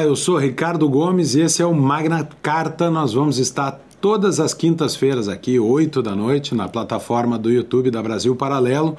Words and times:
Olá, 0.00 0.08
eu 0.08 0.16
sou 0.16 0.38
Ricardo 0.38 0.88
Gomes 0.88 1.34
e 1.34 1.42
esse 1.42 1.60
é 1.60 1.66
o 1.66 1.74
Magna 1.74 2.26
Carta. 2.40 2.90
Nós 2.90 3.12
vamos 3.12 3.36
estar 3.36 3.78
todas 4.00 4.40
as 4.40 4.54
quintas-feiras 4.54 5.28
aqui, 5.28 5.60
8 5.60 6.00
da 6.00 6.16
noite, 6.16 6.54
na 6.54 6.66
plataforma 6.66 7.38
do 7.38 7.50
YouTube 7.50 7.90
da 7.90 8.02
Brasil 8.02 8.34
Paralelo, 8.34 8.96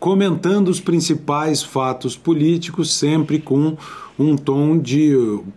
comentando 0.00 0.66
os 0.66 0.80
principais 0.80 1.62
fatos 1.62 2.16
políticos, 2.16 2.92
sempre 2.92 3.38
com 3.38 3.76
um 4.18 4.36
tom 4.36 4.76
de 4.76 5.14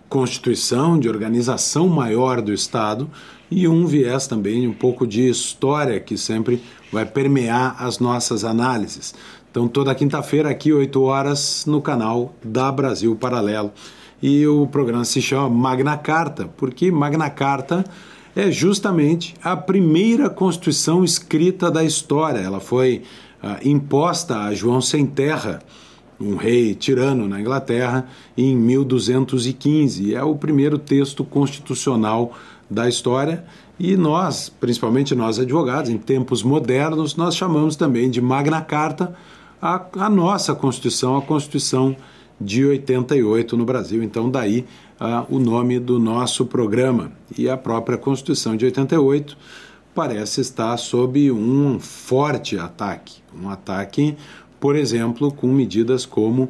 constituição, 0.07 0.99
de 0.99 1.09
organização 1.09 1.87
maior 1.87 2.39
do 2.39 2.53
Estado 2.53 3.09
e 3.49 3.67
um 3.67 3.87
viés 3.87 4.27
também 4.27 4.67
um 4.67 4.73
pouco 4.73 5.07
de 5.07 5.27
história 5.27 5.99
que 5.99 6.15
sempre 6.19 6.61
vai 6.91 7.03
permear 7.03 7.77
as 7.79 7.97
nossas 7.97 8.43
análises. 8.43 9.15
Então, 9.49 9.67
toda 9.67 9.95
quinta-feira, 9.95 10.51
aqui, 10.51 10.71
8 10.71 11.01
horas, 11.01 11.65
no 11.65 11.81
canal 11.81 12.35
da 12.43 12.71
Brasil 12.71 13.15
Paralelo 13.15 13.71
e 14.23 14.47
o 14.47 14.65
programa 14.65 15.03
se 15.03 15.21
chama 15.21 15.49
Magna 15.49 15.97
Carta, 15.97 16.49
porque 16.55 16.89
Magna 16.89 17.29
Carta 17.29 17.83
é 18.33 18.49
justamente 18.49 19.35
a 19.43 19.57
primeira 19.57 20.29
constituição 20.29 21.03
escrita 21.03 21.69
da 21.69 21.83
história. 21.83 22.39
Ela 22.39 22.61
foi 22.61 23.03
uh, 23.43 23.67
imposta 23.67 24.37
a 24.39 24.53
João 24.53 24.79
Sem 24.79 25.05
Terra, 25.05 25.59
um 26.21 26.37
rei 26.37 26.73
tirano 26.73 27.27
na 27.27 27.41
Inglaterra, 27.41 28.07
em 28.37 28.55
1215. 28.55 30.15
É 30.15 30.23
o 30.23 30.35
primeiro 30.35 30.77
texto 30.77 31.25
constitucional 31.25 32.33
da 32.69 32.87
história 32.87 33.43
e 33.77 33.97
nós, 33.97 34.47
principalmente 34.47 35.13
nós 35.13 35.37
advogados, 35.37 35.89
em 35.89 35.97
tempos 35.97 36.43
modernos, 36.43 37.17
nós 37.17 37.35
chamamos 37.35 37.75
também 37.75 38.09
de 38.09 38.21
Magna 38.21 38.61
Carta 38.61 39.13
a, 39.61 39.85
a 39.97 40.09
nossa 40.09 40.55
Constituição, 40.55 41.17
a 41.17 41.21
Constituição 41.21 41.93
de 42.43 42.65
88 42.65 43.55
no 43.55 43.65
Brasil. 43.65 44.03
Então, 44.03 44.29
daí 44.29 44.65
uh, 44.99 45.25
o 45.33 45.39
nome 45.39 45.79
do 45.79 45.99
nosso 45.99 46.45
programa. 46.45 47.11
E 47.37 47.49
a 47.49 47.57
própria 47.57 47.97
Constituição 47.97 48.55
de 48.55 48.65
88 48.65 49.37
parece 49.93 50.41
estar 50.41 50.75
sob 50.77 51.31
um 51.31 51.79
forte 51.79 52.57
ataque. 52.57 53.21
Um 53.39 53.49
ataque, 53.49 54.15
por 54.59 54.75
exemplo, 54.75 55.31
com 55.31 55.47
medidas 55.47 56.05
como 56.05 56.49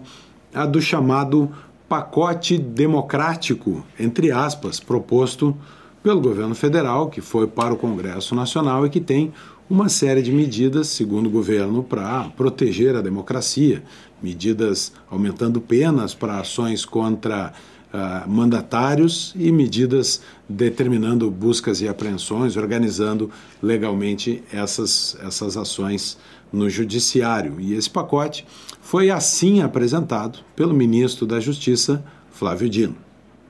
a 0.53 0.65
do 0.65 0.81
chamado 0.81 1.49
pacote 1.89 2.57
democrático, 2.57 3.85
entre 3.99 4.31
aspas, 4.31 4.79
proposto 4.79 5.55
pelo 6.01 6.19
governo 6.19 6.53
federal, 6.53 7.09
que 7.09 7.21
foi 7.21 7.47
para 7.47 7.73
o 7.73 7.77
Congresso 7.77 8.35
Nacional 8.35 8.85
e 8.85 8.89
que 8.89 8.99
tem 8.99 9.31
uma 9.69 9.89
série 9.89 10.21
de 10.21 10.31
medidas, 10.31 10.87
segundo 10.87 11.27
o 11.27 11.29
governo, 11.29 11.83
para 11.83 12.25
proteger 12.35 12.95
a 12.95 13.01
democracia, 13.01 13.83
medidas 14.21 14.91
aumentando 15.09 15.59
penas 15.61 16.13
para 16.13 16.39
ações 16.39 16.85
contra 16.85 17.53
uh, 17.93 18.29
mandatários 18.29 19.33
e 19.35 19.51
medidas 19.51 20.21
determinando 20.47 21.29
buscas 21.29 21.81
e 21.81 21.87
apreensões, 21.87 22.57
organizando 22.57 23.31
legalmente 23.61 24.43
essas, 24.51 25.17
essas 25.25 25.55
ações 25.55 26.17
no 26.51 26.69
judiciário. 26.69 27.59
E 27.59 27.73
esse 27.73 27.89
pacote 27.89 28.45
foi 28.81 29.09
assim 29.09 29.61
apresentado 29.61 30.39
pelo 30.55 30.73
ministro 30.73 31.25
da 31.25 31.39
Justiça, 31.39 32.03
Flávio 32.31 32.69
Dino. 32.69 32.95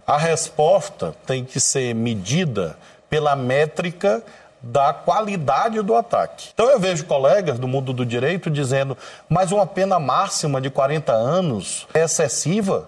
A 0.06 0.18
resposta 0.18 1.16
tem 1.26 1.44
que 1.46 1.60
ser 1.60 1.94
medida 1.96 2.78
pela 3.10 3.36
métrica 3.36 4.24
da 4.64 4.94
qualidade 4.94 5.82
do 5.82 5.94
ataque. 5.94 6.50
Então 6.54 6.70
eu 6.70 6.80
vejo 6.80 7.06
colegas 7.06 7.60
do 7.60 7.68
mundo 7.68 7.92
do 7.92 8.06
direito 8.06 8.50
dizendo, 8.50 8.98
mas 9.28 9.52
uma 9.52 9.68
pena 9.68 10.00
máxima 10.00 10.62
de 10.62 10.70
40 10.70 11.12
anos 11.12 11.86
é 11.94 12.06
excessiva. 12.06 12.88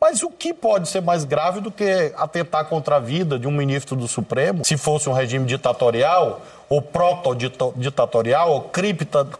Mas 0.00 0.22
o 0.22 0.30
que 0.30 0.54
pode 0.54 0.88
ser 0.88 1.00
mais 1.00 1.24
grave 1.24 1.60
do 1.60 1.70
que 1.70 2.12
atentar 2.16 2.66
contra 2.66 2.96
a 2.96 3.00
vida 3.00 3.38
de 3.38 3.48
um 3.48 3.50
ministro 3.50 3.96
do 3.96 4.06
Supremo, 4.06 4.64
se 4.64 4.76
fosse 4.76 5.08
um 5.08 5.12
regime 5.12 5.46
ditatorial, 5.46 6.42
ou 6.68 6.82
proto-ditatorial, 6.82 8.50
ou 8.50 8.70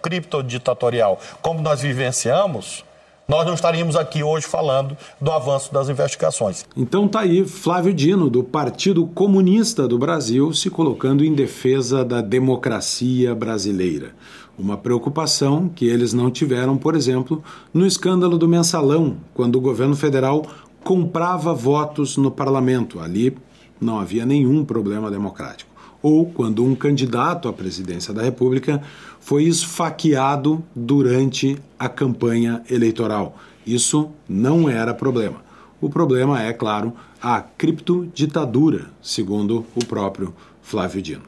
cripto-ditatorial, 0.00 1.20
como 1.42 1.60
nós 1.60 1.82
vivenciamos? 1.82 2.82
Nós 3.26 3.46
não 3.46 3.54
estaríamos 3.54 3.96
aqui 3.96 4.22
hoje 4.22 4.46
falando 4.46 4.96
do 5.20 5.30
avanço 5.30 5.72
das 5.72 5.88
investigações. 5.88 6.66
Então 6.76 7.08
tá 7.08 7.20
aí 7.20 7.44
Flávio 7.44 7.92
Dino, 7.92 8.28
do 8.28 8.44
Partido 8.44 9.06
Comunista 9.06 9.88
do 9.88 9.98
Brasil, 9.98 10.52
se 10.52 10.68
colocando 10.68 11.24
em 11.24 11.32
defesa 11.32 12.04
da 12.04 12.20
democracia 12.20 13.34
brasileira. 13.34 14.14
Uma 14.58 14.76
preocupação 14.76 15.68
que 15.68 15.86
eles 15.86 16.12
não 16.12 16.30
tiveram, 16.30 16.76
por 16.76 16.94
exemplo, 16.94 17.42
no 17.72 17.86
escândalo 17.86 18.38
do 18.38 18.46
mensalão, 18.46 19.16
quando 19.32 19.56
o 19.56 19.60
governo 19.60 19.96
federal 19.96 20.46
comprava 20.84 21.52
votos 21.54 22.16
no 22.16 22.30
parlamento. 22.30 23.00
Ali 23.00 23.36
não 23.80 23.98
havia 23.98 24.24
nenhum 24.24 24.64
problema 24.64 25.10
democrático. 25.10 25.73
Ou 26.04 26.26
quando 26.26 26.62
um 26.62 26.74
candidato 26.74 27.48
à 27.48 27.52
presidência 27.54 28.12
da 28.12 28.20
República 28.20 28.82
foi 29.18 29.44
esfaqueado 29.44 30.62
durante 30.76 31.56
a 31.78 31.88
campanha 31.88 32.62
eleitoral. 32.70 33.38
Isso 33.66 34.10
não 34.28 34.68
era 34.68 34.92
problema. 34.92 35.42
O 35.80 35.88
problema 35.88 36.42
é, 36.42 36.52
claro, 36.52 36.92
a 37.22 37.40
criptoditadura, 37.40 38.90
segundo 39.00 39.64
o 39.74 39.82
próprio 39.82 40.34
Flávio 40.60 41.00
Dino. 41.00 41.22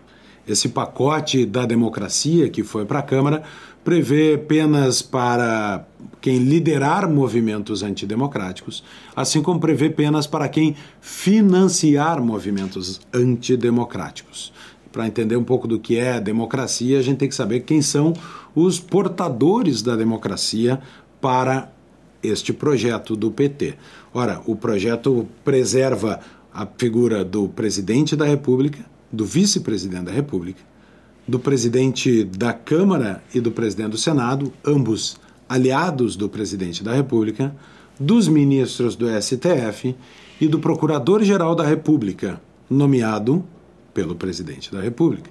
Esse 0.47 0.69
pacote 0.69 1.47
da 1.47 1.65
democracia 1.65 2.51
que 2.51 2.63
foi 2.63 2.85
para 2.85 2.99
a 2.99 3.03
Câmara 3.03 3.45
prevê 3.83 4.37
penas 4.37 5.01
para 5.01 5.87
quem 6.21 6.39
liderar 6.39 7.09
movimentos 7.09 7.83
antidemocráticos, 7.83 8.85
assim 9.15 9.43
como 9.43 9.59
prevê 9.59 9.89
penas 9.89 10.27
para 10.27 10.49
quem 10.49 10.77
financiar 11.01 12.21
movimentos 12.21 13.01
antidemocráticos 13.15 14.53
para 14.97 15.07
entender 15.07 15.37
um 15.37 15.45
pouco 15.45 15.69
do 15.69 15.79
que 15.79 15.99
é 15.99 16.19
democracia, 16.19 16.99
a 16.99 17.03
gente 17.03 17.19
tem 17.19 17.29
que 17.29 17.35
saber 17.35 17.61
quem 17.61 17.83
são 17.83 18.15
os 18.55 18.81
portadores 18.81 19.83
da 19.83 19.95
democracia 19.95 20.81
para 21.21 21.71
este 22.23 22.51
projeto 22.51 23.15
do 23.15 23.31
PT. 23.31 23.75
Ora, 24.15 24.41
o 24.47 24.57
projeto 24.57 25.29
preserva 25.45 26.21
a 26.51 26.67
figura 26.79 27.23
do 27.23 27.47
presidente 27.47 28.17
da 28.17 28.25
República, 28.25 28.87
do 29.13 29.27
vice-presidente 29.27 30.05
da 30.05 30.13
República, 30.13 30.63
do 31.29 31.39
presidente 31.39 32.25
da 32.25 32.55
Câmara 32.55 33.23
e 33.35 33.39
do 33.39 33.51
presidente 33.51 33.91
do 33.91 33.99
Senado, 33.99 34.51
ambos 34.65 35.19
aliados 35.47 36.17
do 36.17 36.27
presidente 36.27 36.83
da 36.83 36.95
República, 36.95 37.55
dos 38.01 38.29
ministros 38.29 38.97
do 38.97 39.07
STF 39.21 39.95
e 40.41 40.49
do 40.49 40.59
Procurador-Geral 40.59 41.55
da 41.55 41.67
República, 41.67 42.41
nomeado 42.71 43.45
pelo 43.97 44.15
presidente 44.15 44.71
da 44.71 44.83
República. 44.83 45.31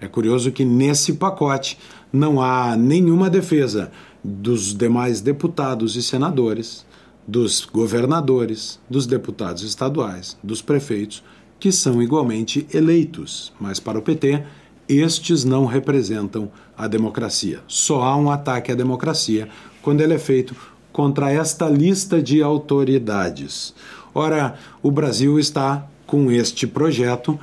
É 0.00 0.08
curioso 0.08 0.50
que 0.50 0.64
nesse 0.64 1.12
pacote 1.12 1.78
não 2.10 2.40
há 2.40 2.74
nenhuma 2.74 3.28
defesa 3.28 3.92
dos 4.24 4.74
demais 4.74 5.20
deputados 5.20 5.96
e 5.96 6.02
senadores, 6.02 6.86
dos 7.28 7.66
governadores, 7.66 8.80
dos 8.88 9.06
deputados 9.06 9.62
estaduais, 9.62 10.34
dos 10.42 10.62
prefeitos, 10.62 11.22
que 11.60 11.70
são 11.70 12.02
igualmente 12.02 12.66
eleitos, 12.72 13.52
mas 13.60 13.78
para 13.78 13.98
o 13.98 14.02
PT, 14.02 14.42
estes 14.88 15.44
não 15.44 15.66
representam 15.66 16.50
a 16.76 16.88
democracia. 16.88 17.60
Só 17.68 18.02
há 18.02 18.16
um 18.16 18.30
ataque 18.30 18.72
à 18.72 18.74
democracia 18.74 19.46
quando 19.82 20.00
ele 20.00 20.14
é 20.14 20.18
feito 20.18 20.56
contra 20.90 21.30
esta 21.30 21.68
lista 21.68 22.22
de 22.22 22.42
autoridades. 22.42 23.74
Ora, 24.14 24.54
o 24.82 24.90
Brasil 24.90 25.38
está 25.38 25.86
com 26.06 26.30
este 26.30 26.66
projeto 26.66 27.38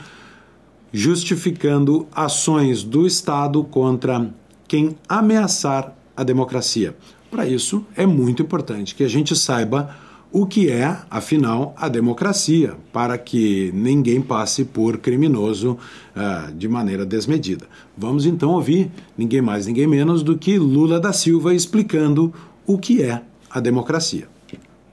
justificando 0.94 2.08
ações 2.14 2.84
do 2.84 3.08
Estado 3.08 3.64
contra 3.64 4.32
quem 4.68 4.96
ameaçar 5.10 5.96
a 6.16 6.24
democracia. 6.24 6.96
Para 7.32 7.48
isso, 7.48 7.84
é 7.96 8.06
muito 8.06 8.44
importante 8.44 8.94
que 8.94 9.04
a 9.04 9.10
gente 9.10 9.36
saiba 9.36 9.96
o 10.32 10.48
que 10.48 10.70
é, 10.70 10.98
afinal, 11.10 11.76
a 11.78 11.88
democracia, 11.88 12.76
para 12.92 13.18
que 13.18 13.72
ninguém 13.74 14.20
passe 14.22 14.64
por 14.64 14.98
criminoso 14.98 15.78
uh, 16.16 16.52
de 16.54 16.68
maneira 16.68 17.06
desmedida. 17.06 17.68
Vamos 17.96 18.26
então 18.26 18.52
ouvir 18.52 18.92
ninguém 19.16 19.42
mais, 19.42 19.68
ninguém 19.68 19.86
menos 19.86 20.24
do 20.24 20.38
que 20.38 20.58
Lula 20.58 21.00
da 21.00 21.14
Silva 21.14 21.54
explicando 21.54 22.34
o 22.66 22.80
que 22.80 23.04
é 23.04 23.22
a 23.50 23.60
democracia. 23.60 24.33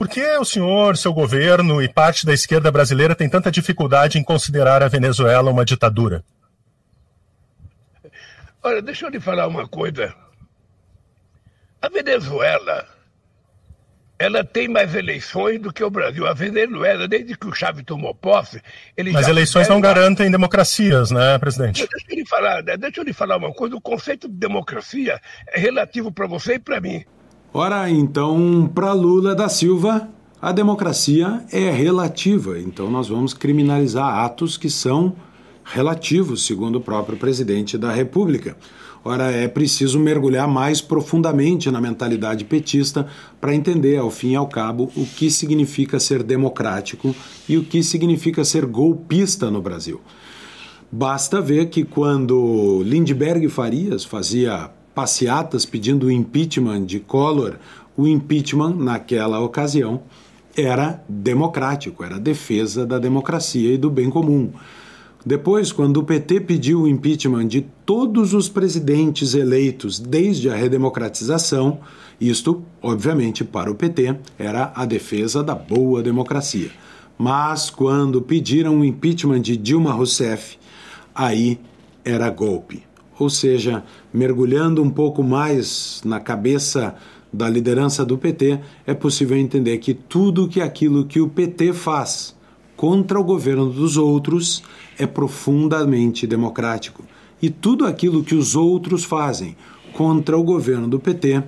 Por 0.00 0.08
que 0.08 0.24
o 0.38 0.46
senhor, 0.46 0.96
seu 0.96 1.12
governo 1.12 1.82
e 1.82 1.86
parte 1.86 2.24
da 2.24 2.32
esquerda 2.32 2.72
brasileira 2.72 3.14
tem 3.14 3.28
tanta 3.28 3.50
dificuldade 3.50 4.16
em 4.16 4.24
considerar 4.24 4.82
a 4.82 4.88
Venezuela 4.88 5.50
uma 5.50 5.62
ditadura? 5.62 6.24
Olha, 8.62 8.80
deixa 8.80 9.04
eu 9.04 9.10
lhe 9.10 9.20
falar 9.20 9.46
uma 9.46 9.68
coisa. 9.68 10.14
A 11.82 11.90
Venezuela, 11.90 12.88
ela 14.18 14.42
tem 14.42 14.68
mais 14.68 14.94
eleições 14.94 15.60
do 15.60 15.70
que 15.70 15.84
o 15.84 15.90
Brasil. 15.90 16.26
A 16.26 16.32
Venezuela, 16.32 17.06
desde 17.06 17.36
que 17.36 17.48
o 17.48 17.52
Chávez 17.52 17.84
tomou 17.84 18.14
posse, 18.14 18.62
ele 18.96 19.12
Mas 19.12 19.28
eleições 19.28 19.68
não 19.68 19.82
garantem 19.82 20.30
democracias, 20.30 21.10
né, 21.10 21.38
presidente? 21.38 21.86
Deixa 21.86 22.06
eu 22.08 22.16
lhe 22.16 22.26
falar, 22.26 22.62
deixa 22.62 23.00
eu 23.00 23.04
lhe 23.04 23.12
falar 23.12 23.36
uma 23.36 23.52
coisa. 23.52 23.76
O 23.76 23.80
conceito 23.82 24.26
de 24.26 24.34
democracia 24.34 25.20
é 25.46 25.60
relativo 25.60 26.10
para 26.10 26.26
você 26.26 26.54
e 26.54 26.58
para 26.58 26.80
mim. 26.80 27.04
Ora, 27.52 27.90
então, 27.90 28.70
para 28.72 28.92
Lula 28.92 29.34
da 29.34 29.48
Silva, 29.48 30.08
A 30.42 30.52
democracia 30.52 31.44
é 31.52 31.70
relativa, 31.70 32.58
então 32.58 32.90
nós 32.90 33.08
vamos 33.08 33.34
criminalizar 33.34 34.24
atos 34.24 34.56
que 34.56 34.70
são 34.70 35.14
relativos, 35.62 36.46
segundo 36.46 36.76
o 36.76 36.80
próprio 36.80 37.18
presidente 37.18 37.76
da 37.76 37.92
República. 37.92 38.56
Ora, 39.04 39.30
é 39.30 39.46
preciso 39.46 40.00
mergulhar 40.00 40.48
mais 40.48 40.80
profundamente 40.80 41.70
na 41.70 41.78
mentalidade 41.78 42.46
petista 42.46 43.06
para 43.38 43.54
entender, 43.54 43.98
ao 43.98 44.10
fim 44.10 44.30
e 44.30 44.36
ao 44.36 44.46
cabo, 44.46 44.90
o 44.96 45.04
que 45.04 45.30
significa 45.30 46.00
ser 46.00 46.22
democrático 46.22 47.14
e 47.46 47.58
o 47.58 47.62
que 47.62 47.82
significa 47.82 48.42
ser 48.42 48.64
golpista 48.64 49.50
no 49.50 49.60
Brasil. 49.60 50.00
Basta 50.90 51.38
ver 51.38 51.68
que 51.68 51.84
quando 51.84 52.82
Lindbergh 52.82 53.46
Farias 53.50 54.04
fazia 54.06 54.70
passeatas 54.94 55.64
pedindo 55.64 56.06
o 56.06 56.10
impeachment 56.10 56.84
de 56.84 57.00
Collor, 57.00 57.56
o 57.96 58.06
impeachment, 58.06 58.74
naquela 58.76 59.40
ocasião, 59.40 60.02
era 60.56 61.02
democrático, 61.08 62.02
era 62.02 62.18
defesa 62.18 62.84
da 62.84 62.98
democracia 62.98 63.74
e 63.74 63.78
do 63.78 63.90
bem 63.90 64.10
comum. 64.10 64.50
Depois, 65.24 65.70
quando 65.70 65.98
o 65.98 66.02
PT 66.02 66.40
pediu 66.40 66.82
o 66.82 66.88
impeachment 66.88 67.46
de 67.46 67.66
todos 67.84 68.32
os 68.32 68.48
presidentes 68.48 69.34
eleitos 69.34 69.98
desde 69.98 70.48
a 70.48 70.54
redemocratização, 70.54 71.80
isto, 72.18 72.62
obviamente, 72.80 73.44
para 73.44 73.70
o 73.70 73.74
PT, 73.74 74.16
era 74.38 74.72
a 74.74 74.86
defesa 74.86 75.42
da 75.42 75.54
boa 75.54 76.02
democracia. 76.02 76.70
Mas 77.18 77.68
quando 77.68 78.22
pediram 78.22 78.80
o 78.80 78.84
impeachment 78.84 79.42
de 79.42 79.58
Dilma 79.58 79.92
Rousseff, 79.92 80.58
aí 81.14 81.60
era 82.02 82.30
golpe. 82.30 82.82
Ou 83.20 83.28
seja, 83.28 83.84
mergulhando 84.14 84.82
um 84.82 84.88
pouco 84.88 85.22
mais 85.22 86.00
na 86.06 86.18
cabeça 86.18 86.94
da 87.30 87.50
liderança 87.50 88.02
do 88.02 88.16
PT, 88.16 88.58
é 88.86 88.94
possível 88.94 89.36
entender 89.36 89.76
que 89.76 89.92
tudo 89.92 90.48
que 90.48 90.58
aquilo 90.58 91.04
que 91.04 91.20
o 91.20 91.28
PT 91.28 91.74
faz 91.74 92.34
contra 92.74 93.20
o 93.20 93.22
governo 93.22 93.68
dos 93.68 93.98
outros 93.98 94.62
é 94.98 95.06
profundamente 95.06 96.26
democrático. 96.26 97.04
E 97.42 97.50
tudo 97.50 97.84
aquilo 97.84 98.24
que 98.24 98.34
os 98.34 98.56
outros 98.56 99.04
fazem 99.04 99.54
contra 99.92 100.38
o 100.38 100.42
governo 100.42 100.88
do 100.88 100.98
PT 100.98 101.42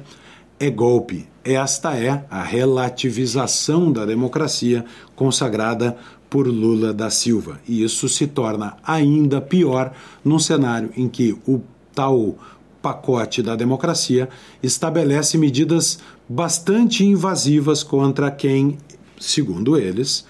é 0.60 0.68
golpe. 0.68 1.26
Esta 1.42 1.96
é 1.96 2.26
a 2.30 2.42
relativização 2.42 3.90
da 3.90 4.04
democracia 4.04 4.84
consagrada 5.16 5.96
por 6.32 6.48
Lula 6.48 6.94
da 6.94 7.10
Silva. 7.10 7.60
E 7.68 7.84
isso 7.84 8.08
se 8.08 8.26
torna 8.26 8.78
ainda 8.82 9.38
pior 9.38 9.92
num 10.24 10.38
cenário 10.38 10.90
em 10.96 11.06
que 11.06 11.36
o 11.46 11.60
tal 11.94 12.38
pacote 12.80 13.42
da 13.42 13.54
democracia 13.54 14.30
estabelece 14.62 15.36
medidas 15.36 15.98
bastante 16.26 17.04
invasivas 17.04 17.82
contra 17.82 18.30
quem, 18.30 18.78
segundo 19.20 19.76
eles, 19.76 20.24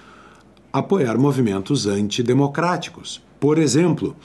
apoiar 0.73 1.17
movimentos 1.17 1.87
antidemocráticos. 1.87 3.23
Por 3.39 3.57
exemplo, 3.57 4.17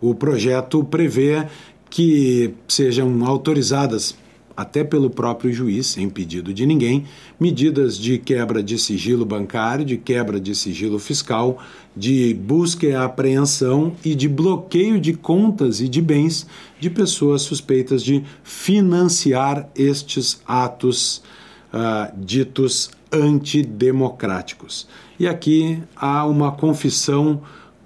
o 0.00 0.12
projeto 0.12 0.82
prevê 0.82 1.46
que 1.88 2.52
sejam 2.66 3.24
autorizadas, 3.24 4.16
até 4.56 4.82
pelo 4.82 5.10
próprio 5.10 5.52
juiz, 5.52 5.88
sem 5.88 6.08
pedido 6.08 6.54
de 6.54 6.64
ninguém, 6.64 7.04
medidas 7.38 7.98
de 7.98 8.18
quebra 8.18 8.62
de 8.62 8.78
sigilo 8.78 9.26
bancário, 9.26 9.84
de 9.84 9.96
quebra 9.96 10.40
de 10.40 10.54
sigilo 10.54 10.98
fiscal, 10.98 11.58
de 11.94 12.32
busca 12.34 12.86
e 12.86 12.94
apreensão 12.94 13.94
e 14.04 14.14
de 14.14 14.28
bloqueio 14.28 14.98
de 14.98 15.12
contas 15.12 15.80
e 15.80 15.88
de 15.88 16.00
bens 16.00 16.46
de 16.80 16.88
pessoas 16.88 17.42
suspeitas 17.42 18.02
de 18.02 18.24
financiar 18.42 19.68
estes 19.74 20.40
atos 20.46 21.22
uh, 21.72 22.12
ditos 22.18 22.90
antidemocráticos. 23.12 24.88
E 25.18 25.26
aqui 25.26 25.82
há 25.94 26.26
uma 26.26 26.52
confissão 26.52 27.42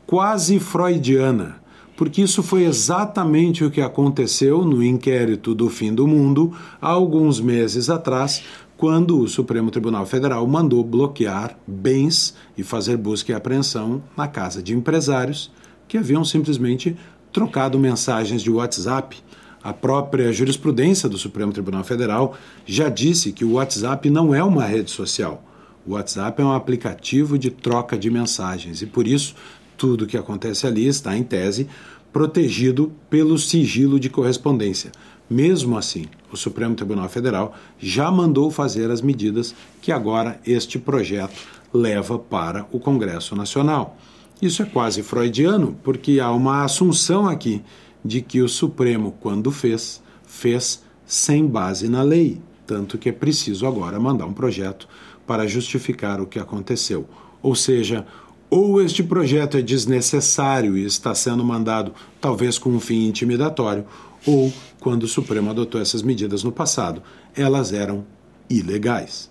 quase 0.06 0.58
freudiana, 0.58 1.59
porque 2.00 2.22
isso 2.22 2.42
foi 2.42 2.64
exatamente 2.64 3.62
o 3.62 3.70
que 3.70 3.82
aconteceu 3.82 4.64
no 4.64 4.82
inquérito 4.82 5.54
do 5.54 5.68
fim 5.68 5.94
do 5.94 6.06
mundo 6.06 6.50
há 6.80 6.88
alguns 6.88 7.38
meses 7.42 7.90
atrás, 7.90 8.42
quando 8.74 9.20
o 9.20 9.28
Supremo 9.28 9.70
Tribunal 9.70 10.06
Federal 10.06 10.46
mandou 10.46 10.82
bloquear 10.82 11.58
bens 11.66 12.34
e 12.56 12.62
fazer 12.62 12.96
busca 12.96 13.32
e 13.32 13.34
apreensão 13.34 14.02
na 14.16 14.26
casa 14.26 14.62
de 14.62 14.74
empresários 14.74 15.52
que 15.86 15.98
haviam 15.98 16.24
simplesmente 16.24 16.96
trocado 17.30 17.78
mensagens 17.78 18.40
de 18.40 18.50
WhatsApp. 18.50 19.18
A 19.62 19.74
própria 19.74 20.32
jurisprudência 20.32 21.06
do 21.06 21.18
Supremo 21.18 21.52
Tribunal 21.52 21.84
Federal 21.84 22.34
já 22.64 22.88
disse 22.88 23.30
que 23.30 23.44
o 23.44 23.52
WhatsApp 23.52 24.08
não 24.08 24.34
é 24.34 24.42
uma 24.42 24.64
rede 24.64 24.90
social. 24.90 25.44
O 25.86 25.92
WhatsApp 25.92 26.40
é 26.40 26.44
um 26.44 26.52
aplicativo 26.52 27.38
de 27.38 27.50
troca 27.50 27.98
de 27.98 28.10
mensagens 28.10 28.80
e 28.80 28.86
por 28.86 29.06
isso 29.06 29.34
tudo 29.80 30.06
que 30.06 30.18
acontece 30.18 30.66
ali 30.66 30.86
está, 30.86 31.16
em 31.16 31.22
tese, 31.22 31.66
protegido 32.12 32.92
pelo 33.08 33.38
sigilo 33.38 33.98
de 33.98 34.10
correspondência. 34.10 34.92
Mesmo 35.28 35.78
assim, 35.78 36.04
o 36.30 36.36
Supremo 36.36 36.74
Tribunal 36.74 37.08
Federal 37.08 37.54
já 37.78 38.10
mandou 38.10 38.50
fazer 38.50 38.90
as 38.90 39.00
medidas 39.00 39.54
que 39.80 39.90
agora 39.90 40.38
este 40.46 40.78
projeto 40.78 41.34
leva 41.72 42.18
para 42.18 42.66
o 42.70 42.78
Congresso 42.78 43.34
Nacional. 43.34 43.96
Isso 44.42 44.62
é 44.62 44.66
quase 44.66 45.02
freudiano, 45.02 45.78
porque 45.82 46.20
há 46.20 46.30
uma 46.30 46.62
assunção 46.62 47.26
aqui 47.26 47.62
de 48.04 48.20
que 48.20 48.42
o 48.42 48.48
Supremo, 48.50 49.16
quando 49.18 49.50
fez, 49.50 50.02
fez 50.26 50.82
sem 51.06 51.46
base 51.46 51.88
na 51.88 52.02
lei, 52.02 52.38
tanto 52.66 52.98
que 52.98 53.08
é 53.08 53.12
preciso 53.12 53.66
agora 53.66 53.98
mandar 53.98 54.26
um 54.26 54.34
projeto 54.34 54.86
para 55.26 55.46
justificar 55.46 56.20
o 56.20 56.26
que 56.26 56.38
aconteceu. 56.38 57.08
Ou 57.42 57.54
seja, 57.54 58.06
ou 58.50 58.82
este 58.82 59.02
projeto 59.02 59.56
é 59.56 59.62
desnecessário 59.62 60.76
e 60.76 60.84
está 60.84 61.14
sendo 61.14 61.44
mandado 61.44 61.94
talvez 62.20 62.58
com 62.58 62.70
um 62.70 62.80
fim 62.80 63.06
intimidatório, 63.06 63.84
ou, 64.26 64.52
quando 64.80 65.04
o 65.04 65.08
Supremo 65.08 65.50
adotou 65.50 65.80
essas 65.80 66.02
medidas 66.02 66.42
no 66.42 66.50
passado, 66.50 67.02
elas 67.34 67.72
eram 67.72 68.04
ilegais. 68.50 69.30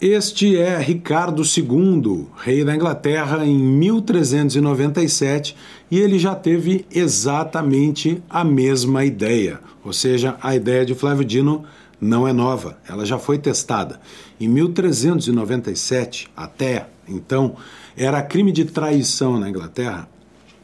Este 0.00 0.56
é 0.56 0.78
Ricardo 0.78 1.42
II, 1.42 2.26
rei 2.36 2.64
da 2.64 2.74
Inglaterra, 2.74 3.44
em 3.44 3.58
1397, 3.58 5.54
e 5.90 5.98
ele 5.98 6.18
já 6.18 6.34
teve 6.34 6.86
exatamente 6.90 8.22
a 8.28 8.42
mesma 8.42 9.04
ideia, 9.04 9.60
ou 9.84 9.92
seja, 9.92 10.38
a 10.40 10.56
ideia 10.56 10.86
de 10.86 10.94
Flávio 10.94 11.24
Dino 11.24 11.64
não 12.00 12.26
é 12.26 12.32
nova, 12.32 12.78
ela 12.88 13.04
já 13.04 13.18
foi 13.18 13.38
testada. 13.38 14.00
Em 14.40 14.48
1397, 14.48 16.30
até 16.34 16.88
então, 17.06 17.56
era 17.96 18.22
crime 18.22 18.52
de 18.52 18.64
traição 18.64 19.38
na 19.38 19.48
Inglaterra 19.48 20.08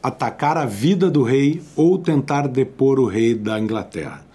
atacar 0.01 0.57
a 0.57 0.65
vida 0.65 1.09
do 1.09 1.23
rei 1.23 1.61
ou 1.75 1.97
tentar 1.97 2.47
depor 2.47 2.99
o 2.99 3.05
rei 3.05 3.35
da 3.35 3.59
Inglaterra. 3.59 4.25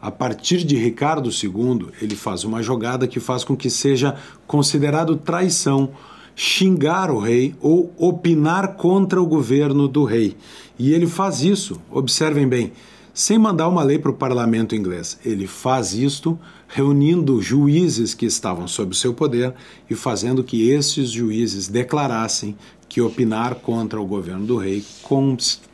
A 0.00 0.10
partir 0.10 0.64
de 0.64 0.76
Ricardo 0.76 1.30
II, 1.30 1.88
ele 2.00 2.16
faz 2.16 2.42
uma 2.42 2.62
jogada 2.62 3.06
que 3.06 3.20
faz 3.20 3.44
com 3.44 3.56
que 3.56 3.68
seja 3.68 4.16
considerado 4.46 5.16
traição 5.16 5.90
xingar 6.34 7.10
o 7.10 7.18
rei 7.18 7.54
ou 7.60 7.92
opinar 7.98 8.76
contra 8.76 9.20
o 9.20 9.26
governo 9.26 9.86
do 9.86 10.04
rei. 10.04 10.36
E 10.78 10.92
ele 10.92 11.06
faz 11.06 11.42
isso, 11.42 11.78
observem 11.90 12.48
bem, 12.48 12.72
sem 13.12 13.38
mandar 13.38 13.68
uma 13.68 13.82
lei 13.82 13.98
para 13.98 14.10
o 14.10 14.14
parlamento 14.14 14.74
inglês. 14.74 15.18
Ele 15.24 15.46
faz 15.46 15.94
isto 15.94 16.38
reunindo 16.68 17.42
juízes 17.42 18.14
que 18.14 18.26
estavam 18.26 18.68
sob 18.68 18.96
seu 18.96 19.12
poder 19.12 19.54
e 19.88 19.94
fazendo 19.94 20.44
que 20.44 20.70
esses 20.70 21.10
juízes 21.10 21.68
declarassem 21.68 22.56
que 22.88 23.00
opinar 23.00 23.56
contra 23.56 24.00
o 24.00 24.06
governo 24.06 24.46
do 24.46 24.56
rei 24.56 24.84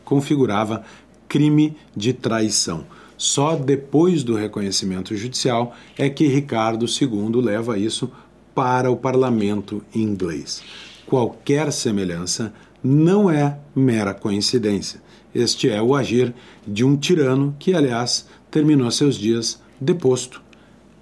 configurava 0.04 0.84
crime 1.28 1.76
de 1.94 2.12
traição. 2.12 2.84
Só 3.16 3.56
depois 3.56 4.22
do 4.22 4.34
reconhecimento 4.34 5.16
judicial 5.16 5.74
é 5.96 6.08
que 6.10 6.26
Ricardo 6.26 6.86
II 6.86 7.40
leva 7.42 7.78
isso 7.78 8.10
para 8.54 8.90
o 8.90 8.96
parlamento 8.96 9.82
inglês. 9.94 10.62
Qualquer 11.06 11.72
semelhança 11.72 12.52
não 12.83 13.30
é 13.30 13.59
mera 13.75 14.14
coincidência. 14.14 15.02
Este 15.35 15.68
é 15.68 15.83
o 15.83 15.95
agir 15.95 16.35
de 16.66 16.85
um 16.85 16.97
tirano 16.97 17.54
que, 17.59 17.75
aliás, 17.75 18.26
terminou 18.50 18.90
seus 18.90 19.16
dias 19.16 19.61
deposto 19.80 20.42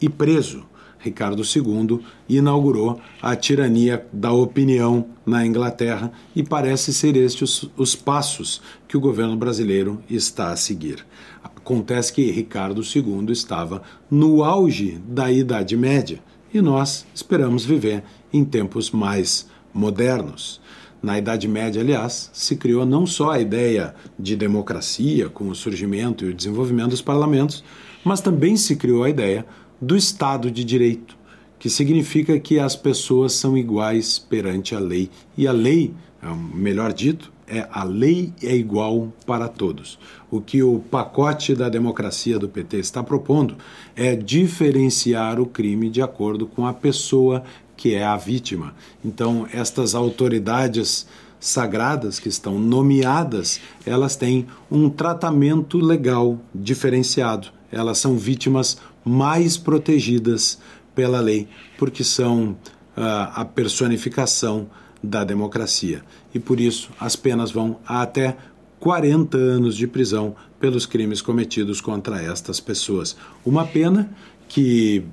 e 0.01 0.09
preso. 0.09 0.65
Ricardo 0.99 1.43
II 1.43 2.01
inaugurou 2.29 2.99
a 3.21 3.37
tirania 3.37 4.07
da 4.11 4.33
opinião 4.33 5.07
na 5.27 5.47
Inglaterra 5.47 6.11
e 6.35 6.43
parece 6.43 6.95
ser 6.95 7.15
estes 7.15 7.63
os, 7.63 7.71
os 7.77 7.95
passos 7.95 8.63
que 8.89 8.97
o 8.97 9.01
governo 9.01 9.37
brasileiro 9.37 10.03
está 10.09 10.51
a 10.51 10.57
seguir. 10.57 11.05
Acontece 11.43 12.13
que 12.13 12.31
Ricardo 12.31 12.81
II 12.81 13.31
estava 13.31 13.83
no 14.11 14.43
auge 14.43 14.99
da 15.07 15.31
Idade 15.31 15.77
Média 15.77 16.21
e 16.53 16.63
nós 16.63 17.07
esperamos 17.15 17.65
viver 17.65 18.03
em 18.33 18.45
tempos 18.45 18.91
mais 18.91 19.47
modernos. 19.75 20.61
Na 21.05 21.19
Idade 21.19 21.47
Média, 21.47 21.83
aliás, 21.83 22.31
se 22.33 22.57
criou 22.57 22.87
não 22.87 23.07
só 23.07 23.33
a 23.33 23.39
ideia 23.39 23.95
de 24.19 24.35
democracia, 24.35 25.29
com 25.29 25.51
o 25.51 25.55
surgimento 25.55 26.25
e 26.25 26.31
o 26.31 26.35
desenvolvimento 26.35 26.89
dos 26.93 27.03
parlamentos, 27.03 27.63
mas 28.03 28.23
também 28.23 28.57
se 28.57 28.75
criou 28.75 29.05
a 29.05 29.11
ideia 29.11 29.45
do 29.79 29.99
Estado 29.99 30.51
de 30.51 30.65
Direito, 30.65 31.15
que 31.59 31.69
significa 31.69 32.41
que 32.41 32.59
as 32.59 32.75
pessoas 32.75 33.35
são 33.35 33.55
iguais 33.55 34.19
perante 34.19 34.75
a 34.75 34.79
lei. 34.79 35.11
E 35.37 35.47
a 35.47 35.53
lei, 35.53 35.93
é 36.23 36.57
melhor 36.57 36.91
dito, 36.91 37.31
é 37.47 37.67
a 37.71 37.85
lei 37.85 38.33
é 38.43 38.55
igual 38.55 39.13
para 39.27 39.49
todos. 39.49 39.99
O 40.31 40.41
que 40.41 40.63
o 40.63 40.79
pacote 40.79 41.55
da 41.55 41.69
democracia 41.69 42.39
do 42.39 42.49
PT 42.49 42.79
está 42.79 43.03
propondo 43.03 43.57
é 43.95 44.17
diferenciar 44.17 45.41
o 45.41 45.47
crime 45.47 45.91
de 45.91 46.03
acordo 46.03 46.47
com 46.47 46.67
a 46.67 46.73
pessoa 46.73 47.45
que 47.77 47.95
é 47.95 48.05
a 48.05 48.17
vítima. 48.17 48.75
Então, 49.05 49.47
estas 49.53 49.95
autoridades 49.95 51.07
sagradas 51.39 52.19
que 52.19 52.29
estão 52.29 52.59
nomeadas, 52.59 53.61
elas 53.85 54.17
têm 54.17 54.47
um 54.71 54.89
tratamento 54.89 55.79
legal 55.79 56.39
diferenciado. 56.55 57.49
Elas 57.71 57.99
são 57.99 58.17
vítimas 58.17 58.79
mais 59.05 59.59
protegidas 59.59 60.59
pela 60.95 61.21
lei, 61.21 61.49
porque 61.77 62.03
são 62.03 62.57
uh, 62.97 63.29
a 63.35 63.45
personificação 63.45 64.69
da 65.05 65.25
democracia. 65.25 66.03
E 66.35 66.39
por 66.39 66.59
isso 66.59 66.91
as 66.99 67.15
penas 67.15 67.51
vão 67.51 67.79
a 67.87 68.03
até 68.03 68.37
40 68.81 69.37
anos 69.37 69.77
de 69.77 69.87
prisão 69.87 70.35
pelos 70.61 70.87
crimes 70.87 71.23
cometidos 71.23 71.81
contra 71.81 72.21
estas 72.21 72.61
pessoas. 72.61 73.17
Uma 73.45 73.65
pena 73.65 74.11
que 74.49 75.05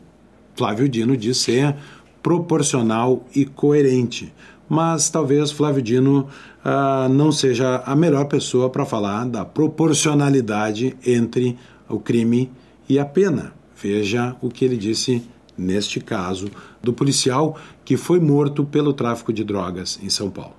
Flávio 0.55 0.89
Dino 0.89 1.15
diz 1.15 1.37
ser 1.37 1.75
proporcional 2.21 3.25
e 3.35 3.45
coerente. 3.45 4.33
Mas 4.67 5.09
talvez 5.09 5.51
Flávio 5.51 5.81
Dino 5.81 6.27
uh, 6.65 7.09
não 7.09 7.31
seja 7.31 7.83
a 7.85 7.95
melhor 7.95 8.25
pessoa 8.25 8.69
para 8.69 8.85
falar 8.85 9.25
da 9.25 9.43
proporcionalidade 9.43 10.95
entre 11.05 11.57
o 11.89 11.99
crime 11.99 12.51
e 12.87 12.99
a 12.99 13.05
pena. 13.05 13.53
Veja 13.75 14.35
o 14.41 14.49
que 14.49 14.63
ele 14.63 14.77
disse 14.77 15.23
neste 15.61 15.99
caso 15.99 16.49
do 16.81 16.91
policial 16.91 17.57
que 17.85 17.95
foi 17.95 18.19
morto 18.19 18.65
pelo 18.65 18.93
tráfico 18.93 19.31
de 19.31 19.43
drogas 19.43 19.99
em 20.01 20.09
São 20.09 20.29
Paulo. 20.29 20.55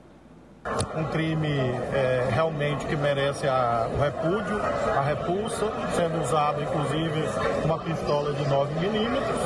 Um 0.96 1.04
crime 1.10 1.48
é, 1.48 2.28
realmente 2.30 2.86
que 2.86 2.94
merece 2.94 3.48
a, 3.48 3.90
o 3.92 4.00
repúdio, 4.00 4.60
a 4.96 5.00
repulsa, 5.00 5.66
sendo 5.96 6.22
usado 6.22 6.62
inclusive 6.62 7.24
uma 7.64 7.78
pistola 7.78 8.32
de 8.32 8.48
9 8.48 8.74
milímetros, 8.78 9.40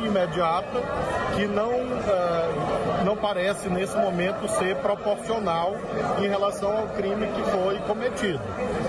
imediata 0.00 0.82
que 1.34 1.46
não, 1.46 1.70
é, 1.72 3.04
não 3.04 3.16
parece 3.16 3.68
nesse 3.68 3.96
momento 3.96 4.48
ser 4.48 4.76
proporcional 4.76 5.76
em 6.18 6.28
relação 6.28 6.76
ao 6.76 6.88
crime 6.88 7.26
que 7.26 7.42
foi 7.50 7.78
cometido. 7.80 8.40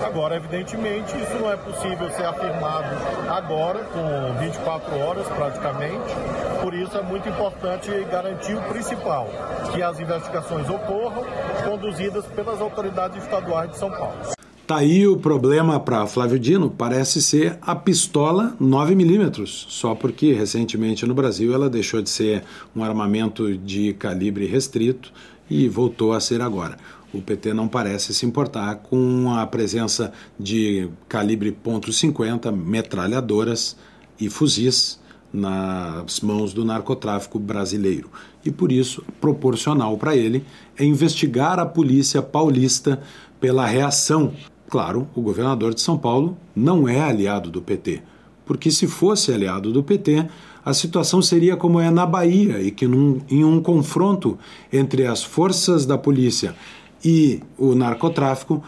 Agora, 0.04 0.36
evidentemente, 0.36 1.16
isso 1.20 1.34
não 1.34 1.52
é 1.52 1.56
possível 1.56 2.10
ser 2.10 2.24
afirmado 2.24 2.88
agora, 3.28 3.80
com 3.84 4.38
24 4.40 4.98
horas 4.98 5.26
praticamente, 5.28 6.14
por 6.62 6.72
isso 6.72 6.96
é 6.96 7.02
muito 7.02 7.28
importante 7.28 7.90
garantir 8.10 8.54
o 8.54 8.62
principal, 8.62 9.28
que 9.72 9.82
as 9.82 10.00
investigações 10.00 10.68
ocorram, 10.68 11.24
conduzidas 11.64 12.24
pelas 12.26 12.60
autoridades 12.60 13.22
estaduais 13.22 13.70
de 13.70 13.76
São 13.76 13.90
Paulo. 13.90 14.37
Tá 14.68 14.76
aí 14.76 15.08
o 15.08 15.16
problema 15.16 15.80
para 15.80 16.06
Flávio 16.06 16.38
Dino, 16.38 16.68
parece 16.68 17.22
ser 17.22 17.56
a 17.62 17.74
pistola 17.74 18.54
9mm, 18.60 19.46
só 19.46 19.94
porque 19.94 20.34
recentemente 20.34 21.06
no 21.06 21.14
Brasil 21.14 21.54
ela 21.54 21.70
deixou 21.70 22.02
de 22.02 22.10
ser 22.10 22.44
um 22.76 22.84
armamento 22.84 23.56
de 23.56 23.94
calibre 23.94 24.44
restrito 24.44 25.10
e 25.48 25.66
voltou 25.70 26.12
a 26.12 26.20
ser 26.20 26.42
agora. 26.42 26.76
O 27.14 27.22
PT 27.22 27.54
não 27.54 27.66
parece 27.66 28.12
se 28.12 28.26
importar 28.26 28.74
com 28.74 29.32
a 29.32 29.46
presença 29.46 30.12
de 30.38 30.90
calibre 31.08 31.56
.50, 31.64 32.54
metralhadoras 32.54 33.74
e 34.20 34.28
fuzis 34.28 35.00
nas 35.32 36.20
mãos 36.20 36.52
do 36.52 36.62
narcotráfico 36.62 37.38
brasileiro. 37.38 38.10
E 38.44 38.50
por 38.50 38.70
isso, 38.70 39.02
proporcional 39.18 39.96
para 39.96 40.14
ele 40.14 40.44
é 40.76 40.84
investigar 40.84 41.58
a 41.58 41.64
polícia 41.64 42.20
paulista 42.20 43.00
pela 43.40 43.64
reação. 43.64 44.34
Claro, 44.68 45.08
o 45.14 45.22
governador 45.22 45.72
de 45.72 45.80
São 45.80 45.96
Paulo 45.96 46.36
não 46.54 46.86
é 46.86 47.00
aliado 47.00 47.50
do 47.50 47.62
PT, 47.62 48.02
porque 48.44 48.70
se 48.70 48.86
fosse 48.86 49.32
aliado 49.32 49.72
do 49.72 49.82
PT, 49.82 50.26
a 50.64 50.74
situação 50.74 51.22
seria 51.22 51.56
como 51.56 51.80
é 51.80 51.90
na 51.90 52.04
Bahia 52.04 52.60
e 52.60 52.70
que 52.70 52.86
num, 52.86 53.20
em 53.30 53.44
um 53.44 53.62
confronto 53.62 54.38
entre 54.70 55.06
as 55.06 55.24
forças 55.24 55.86
da 55.86 55.96
polícia 55.96 56.54
e 57.02 57.40
o 57.56 57.74
narcotráfico, 57.74 58.62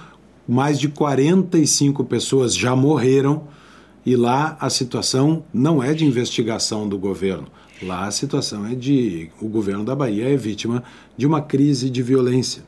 mais 0.49 0.78
de 0.78 0.88
45 0.88 2.02
pessoas 2.04 2.57
já 2.57 2.75
morreram 2.75 3.42
e 4.04 4.16
lá 4.16 4.57
a 4.59 4.71
situação 4.71 5.45
não 5.52 5.83
é 5.83 5.92
de 5.92 6.07
investigação 6.07 6.88
do 6.88 6.99
governo. 6.99 7.47
Lá 7.83 8.07
a 8.07 8.11
situação 8.11 8.66
é 8.66 8.75
de 8.75 9.30
o 9.40 9.49
governo 9.49 9.85
da 9.85 9.95
Bahia 9.95 10.33
é 10.33 10.37
vítima 10.37 10.83
de 11.16 11.26
uma 11.26 11.42
crise 11.42 11.90
de 11.90 12.02
violência. 12.02 12.62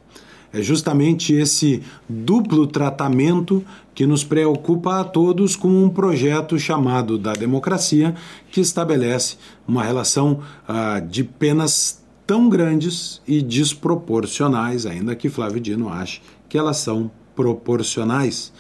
É 0.53 0.61
justamente 0.61 1.33
esse 1.33 1.83
duplo 2.09 2.67
tratamento 2.67 3.65
que 3.95 4.07
nos 4.07 4.23
preocupa 4.23 5.01
a 5.01 5.05
todos 5.05 5.57
com 5.57 5.69
um 5.69 5.89
projeto 5.89 6.59
chamado 6.59 7.17
da 7.17 7.33
democracia, 7.33 8.15
que 8.51 8.61
estabelece 8.61 9.37
uma 9.67 9.83
relação 9.83 10.41
ah, 10.69 11.01
de 11.01 11.25
penas 11.25 12.03
tão 12.27 12.49
grandes 12.49 13.21
e 13.27 13.41
desproporcionais, 13.43 14.87
ainda 14.87 15.15
que 15.17 15.29
Flávio 15.29 15.61
Dino 15.61 15.89
ache 15.89 16.21
que 16.49 16.59
elas 16.59 16.77
são 16.77 17.11
proporcionais. 17.35 18.53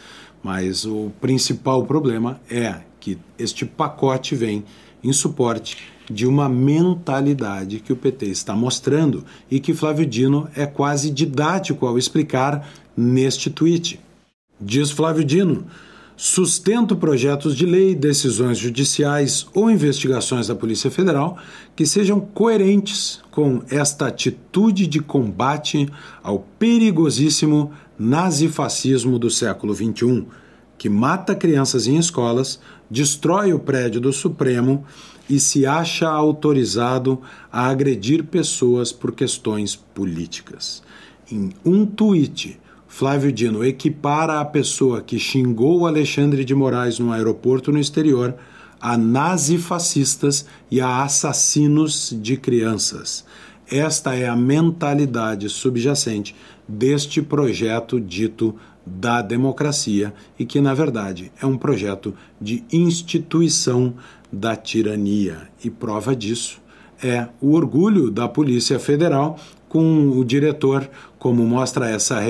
Mas 0.42 0.84
o 0.84 1.12
principal 1.20 1.84
problema 1.84 2.40
é 2.50 2.80
que 2.98 3.18
este 3.38 3.66
pacote 3.66 4.34
vem 4.34 4.64
em 5.02 5.12
suporte 5.12 5.78
de 6.10 6.26
uma 6.26 6.48
mentalidade 6.48 7.80
que 7.80 7.92
o 7.92 7.96
PT 7.96 8.26
está 8.26 8.54
mostrando 8.54 9.24
e 9.50 9.58
que 9.58 9.74
Flávio 9.74 10.06
Dino 10.06 10.48
é 10.54 10.66
quase 10.66 11.10
didático 11.10 11.86
ao 11.86 11.98
explicar 11.98 12.68
neste 12.96 13.50
tweet. 13.50 13.98
Diz 14.60 14.90
Flávio 14.90 15.24
Dino: 15.24 15.66
sustento 16.16 16.96
projetos 16.96 17.56
de 17.56 17.66
lei, 17.66 17.94
decisões 17.94 18.58
judiciais 18.58 19.46
ou 19.54 19.70
investigações 19.70 20.48
da 20.48 20.54
Polícia 20.54 20.90
Federal 20.90 21.38
que 21.74 21.86
sejam 21.86 22.20
coerentes 22.20 23.20
com 23.30 23.62
esta 23.70 24.08
atitude 24.08 24.86
de 24.86 25.00
combate 25.00 25.88
ao 26.22 26.40
perigosíssimo 26.58 27.72
nazifascismo 27.98 29.18
do 29.18 29.30
século 29.30 29.74
XXI, 29.74 30.26
que 30.82 30.88
mata 30.88 31.32
crianças 31.32 31.86
em 31.86 31.96
escolas, 31.96 32.58
destrói 32.90 33.52
o 33.52 33.58
prédio 33.60 34.00
do 34.00 34.12
Supremo 34.12 34.84
e 35.30 35.38
se 35.38 35.64
acha 35.64 36.08
autorizado 36.08 37.20
a 37.52 37.68
agredir 37.68 38.24
pessoas 38.24 38.90
por 38.90 39.12
questões 39.12 39.76
políticas. 39.76 40.82
Em 41.30 41.50
um 41.64 41.86
tweet, 41.86 42.58
Flávio 42.88 43.30
Dino 43.30 43.64
equipara 43.64 44.40
a 44.40 44.44
pessoa 44.44 45.00
que 45.00 45.20
xingou 45.20 45.86
Alexandre 45.86 46.44
de 46.44 46.52
Moraes 46.52 46.98
no 46.98 47.12
aeroporto 47.12 47.70
no 47.70 47.78
exterior 47.78 48.34
a 48.80 48.98
nazifascistas 48.98 50.46
e 50.68 50.80
a 50.80 51.04
assassinos 51.04 52.12
de 52.20 52.36
crianças. 52.36 53.24
Esta 53.70 54.16
é 54.16 54.26
a 54.26 54.34
mentalidade 54.34 55.48
subjacente 55.48 56.34
deste 56.66 57.22
projeto 57.22 58.00
dito 58.00 58.56
da 58.84 59.22
democracia 59.22 60.12
e 60.38 60.44
que, 60.44 60.60
na 60.60 60.74
verdade, 60.74 61.30
é 61.40 61.46
um 61.46 61.56
projeto 61.56 62.14
de 62.40 62.64
instituição 62.72 63.94
da 64.32 64.56
tirania. 64.56 65.48
E 65.64 65.70
prova 65.70 66.16
disso 66.16 66.60
é 67.02 67.28
o 67.40 67.52
orgulho 67.52 68.10
da 68.10 68.28
Polícia 68.28 68.78
Federal 68.78 69.38
com 69.68 70.10
o 70.10 70.24
diretor, 70.24 70.88
como 71.18 71.46
mostra 71.46 71.88
essa, 71.88 72.20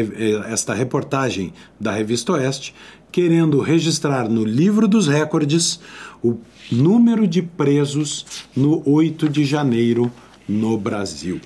esta 0.49 0.73
reportagem 0.73 1.53
da 1.79 1.93
Revista 1.93 2.33
Oeste, 2.33 2.75
querendo 3.11 3.61
registrar 3.61 4.29
no 4.29 4.45
livro 4.45 4.87
dos 4.87 5.09
recordes 5.09 5.81
o 6.23 6.39
número 6.71 7.27
de 7.27 7.43
presos 7.43 8.25
no 8.57 8.83
8 8.89 9.29
de 9.29 9.45
janeiro 9.45 10.11
no 10.49 10.79
Brasil. 10.79 11.41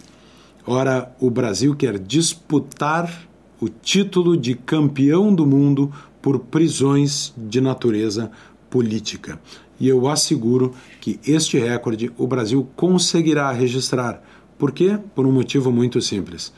Ora, 0.66 1.14
o 1.18 1.30
Brasil 1.30 1.74
quer 1.74 1.98
disputar 1.98 3.26
o 3.60 3.68
título 3.68 4.36
de 4.36 4.54
campeão 4.54 5.34
do 5.34 5.46
mundo 5.46 5.92
por 6.20 6.38
prisões 6.38 7.32
de 7.36 7.60
natureza 7.60 8.30
política. 8.68 9.40
E 9.78 9.88
eu 9.88 10.08
asseguro 10.08 10.74
que 11.00 11.20
este 11.26 11.58
recorde 11.58 12.10
o 12.16 12.26
Brasil 12.26 12.66
conseguirá 12.74 13.52
registrar. 13.52 14.22
Por 14.58 14.72
quê? 14.72 14.98
Por 15.14 15.26
um 15.26 15.32
motivo 15.32 15.70
muito 15.70 16.00
simples. 16.00 16.52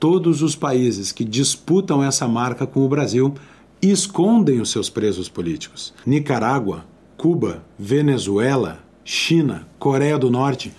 Todos 0.00 0.42
os 0.42 0.56
países 0.56 1.12
que 1.12 1.24
disputam 1.24 2.02
essa 2.02 2.26
marca 2.26 2.66
com 2.66 2.80
o 2.84 2.88
Brasil 2.88 3.34
escondem 3.80 4.60
os 4.60 4.70
seus 4.70 4.88
presos 4.88 5.28
políticos. 5.28 5.92
Nicarágua, 6.06 6.84
Cuba, 7.16 7.62
Venezuela, 7.78 8.80
China, 9.04 9.66
Coreia 9.78 10.18
do 10.18 10.30
Norte 10.30 10.72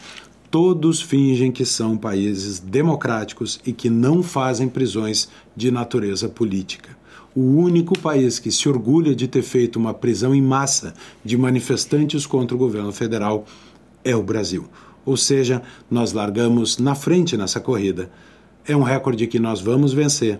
todos 0.53 1.01
fingem 1.01 1.51
que 1.51 1.65
são 1.65 1.97
países 1.97 2.59
democráticos 2.59 3.59
e 3.65 3.73
que 3.73 3.89
não 3.89 4.21
fazem 4.21 4.69
prisões 4.69 5.27
de 5.55 5.71
natureza 5.71 6.29
política. 6.29 6.95
O 7.35 7.41
único 7.55 7.97
país 7.97 8.37
que 8.37 8.51
se 8.51 8.69
orgulha 8.69 9.15
de 9.15 9.27
ter 9.27 9.41
feito 9.41 9.77
uma 9.77 9.95
prisão 9.95 10.35
em 10.35 10.43
massa 10.43 10.93
de 11.25 11.35
manifestantes 11.35 12.27
contra 12.27 12.55
o 12.55 12.59
governo 12.59 12.91
federal 12.91 13.45
é 14.03 14.15
o 14.15 14.21
Brasil. 14.21 14.67
Ou 15.03 15.17
seja, 15.17 15.63
nós 15.89 16.13
largamos 16.13 16.77
na 16.77 16.93
frente 16.93 17.35
nessa 17.35 17.59
corrida. 17.59 18.11
É 18.63 18.77
um 18.77 18.83
recorde 18.83 19.25
que 19.25 19.39
nós 19.39 19.59
vamos 19.59 19.91
vencer 19.91 20.39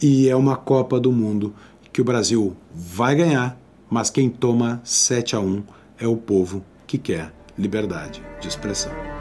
e 0.00 0.30
é 0.30 0.34
uma 0.34 0.56
Copa 0.56 0.98
do 0.98 1.12
Mundo 1.12 1.52
que 1.92 2.00
o 2.00 2.04
Brasil 2.04 2.56
vai 2.74 3.14
ganhar, 3.14 3.60
mas 3.90 4.08
quem 4.08 4.30
toma 4.30 4.80
7 4.82 5.36
a 5.36 5.40
1 5.40 5.62
é 5.98 6.08
o 6.08 6.16
povo 6.16 6.64
que 6.86 6.96
quer 6.96 7.34
liberdade 7.58 8.22
de 8.40 8.48
expressão. 8.48 9.11